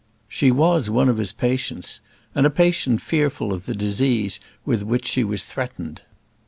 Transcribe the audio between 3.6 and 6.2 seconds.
the disease with which she was threatened.